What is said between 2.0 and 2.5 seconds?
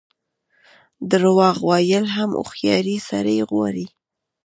هم